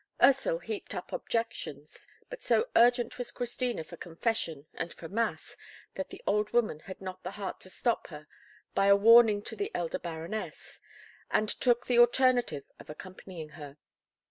Ursel 0.19 0.57
heaped 0.57 0.95
up 0.95 1.11
objections; 1.13 2.07
but 2.27 2.41
so 2.41 2.69
urgent 2.75 3.19
was 3.19 3.31
Christina 3.31 3.83
for 3.83 3.97
confession 3.97 4.65
and 4.73 4.91
for 4.91 5.07
mass, 5.07 5.55
that 5.93 6.09
the 6.09 6.23
old 6.25 6.49
woman 6.49 6.79
had 6.79 6.99
not 7.01 7.21
the 7.21 7.29
heart 7.37 7.59
to 7.59 7.69
stop 7.69 8.07
her 8.07 8.25
by 8.73 8.87
a 8.87 8.95
warning 8.95 9.43
to 9.43 9.55
the 9.55 9.69
elder 9.75 9.99
Baroness, 9.99 10.79
and 11.29 11.47
took 11.47 11.85
the 11.85 11.99
alternative 11.99 12.63
of 12.79 12.89
accompanying 12.89 13.49
her. 13.49 13.77